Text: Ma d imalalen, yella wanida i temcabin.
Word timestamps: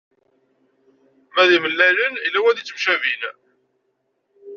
Ma 1.33 1.43
d 1.47 1.51
imalalen, 1.57 2.13
yella 2.23 2.39
wanida 2.43 2.61
i 2.61 2.65
temcabin. 2.67 3.21